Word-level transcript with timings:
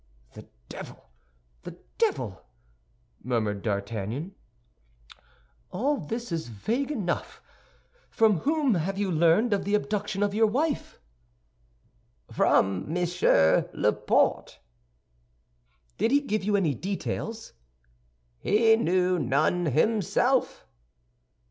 "The 0.33 0.47
devil! 0.67 1.11
The 1.61 1.77
devil!" 1.99 2.43
murmured 3.23 3.61
D'Artagnan; 3.61 4.33
"all 5.69 5.97
this 5.97 6.31
is 6.31 6.47
vague 6.47 6.89
enough. 6.89 7.39
From 8.09 8.37
whom 8.39 8.73
have 8.73 8.97
you 8.97 9.11
learned 9.11 9.53
of 9.53 9.63
the 9.63 9.75
abduction 9.75 10.23
of 10.23 10.33
your 10.33 10.47
wife?" 10.47 10.99
"From 12.31 12.91
Monsieur 12.91 13.69
Laporte." 13.75 14.57
"Did 15.99 16.09
he 16.09 16.19
give 16.19 16.43
you 16.43 16.55
any 16.55 16.73
details?" 16.73 17.53
"He 18.39 18.75
knew 18.77 19.19
none 19.19 19.67
himself." 19.67 20.65